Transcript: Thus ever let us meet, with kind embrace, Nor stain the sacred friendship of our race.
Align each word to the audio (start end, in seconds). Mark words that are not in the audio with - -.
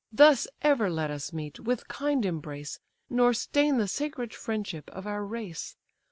Thus 0.11 0.47
ever 0.63 0.89
let 0.89 1.11
us 1.11 1.31
meet, 1.31 1.59
with 1.59 1.87
kind 1.87 2.25
embrace, 2.25 2.79
Nor 3.07 3.35
stain 3.35 3.77
the 3.77 3.87
sacred 3.87 4.33
friendship 4.33 4.89
of 4.89 5.05
our 5.05 5.23
race. 5.23 5.75